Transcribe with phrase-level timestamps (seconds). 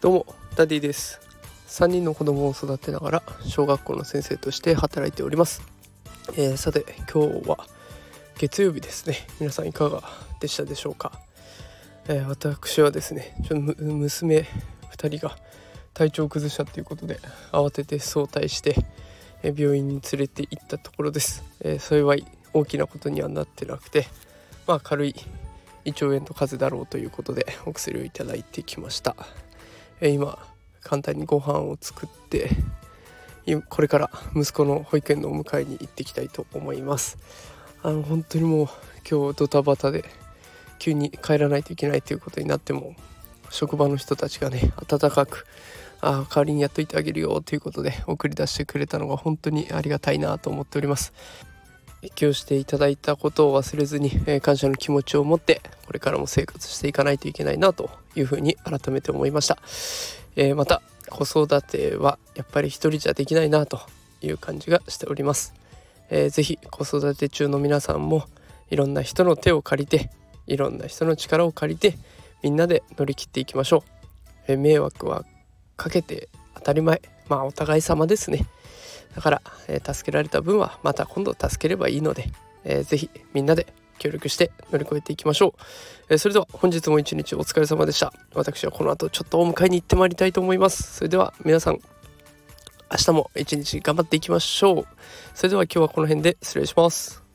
[0.00, 0.26] どうも
[0.56, 1.20] ダディです。
[1.66, 5.62] 3人の子供を育てながら小学校の先生として働いております、
[6.32, 7.66] えー、さて今日は
[8.36, 9.16] 月曜日ですね。
[9.38, 10.02] 皆さんいかが
[10.40, 11.12] でしたでしょうか、
[12.08, 14.46] えー、私はですねちょ娘
[14.92, 15.36] 2人が
[15.94, 17.20] 体調を崩したということで
[17.52, 18.76] 慌てて早退して、
[19.42, 24.06] え病院に連れて行ったところです、え幸い大きなことにはなってなくて
[24.68, 25.14] まあ軽い
[25.86, 29.16] 胃腸炎と風邪だろうということでお薬をいただいてきました。
[30.02, 30.38] え今
[30.82, 32.50] 簡単にご飯を作って
[33.70, 37.16] これから息子の保育園のお迎えに行ってきたいと思います。
[37.82, 38.68] あの本当にもう
[39.10, 40.04] 今日ドタバタで
[40.78, 42.94] 急に帰らないといけないということになっても
[43.48, 45.46] 職場の人たちがね温かく
[46.02, 51.14] あ代わりにやっといてあげるよということで送り出してくれたのが本当にありがたいなと思っております。
[52.02, 59.58] 今日していただいたことを忘れずに、え、感謝の気持ちを持ってこれからも生活していかないといけないなというふうに改めて思いました、
[60.36, 63.80] えー、また子育てはやっぱり一人じゃできないなと
[64.22, 65.54] いう感じがしております、
[66.10, 68.24] えー、ぜひ子育て中の皆さんも
[68.70, 70.10] いろんな人の手を借りて
[70.46, 71.96] いろんな人の力を借りて
[72.42, 73.82] みんなで乗り切っていきましょう、
[74.48, 75.24] えー、迷惑は
[75.76, 77.00] かけて当たり前。
[77.28, 78.46] まあお互い様ですね。
[79.14, 82.30] だから、えー、助けられた分はまた今度助ければいいので、
[82.64, 83.66] えー、ぜひみんなで
[83.98, 85.52] 協力して乗り越えていきましょう、
[86.10, 88.12] えー、それでは本日も一日お疲れ様でした。
[88.34, 90.94] 私はこの後ちょっとお迎えに行ってまいりたいと思います。
[90.96, 91.80] それでは皆さん
[92.90, 94.86] 明日も一日頑張っていきましょう。
[95.34, 97.27] それでは今日はこの辺で失礼します。